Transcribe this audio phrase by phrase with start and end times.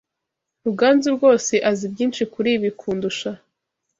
[0.65, 3.29] Ruganzu rwose azi byinshi kuri ibi kundusha.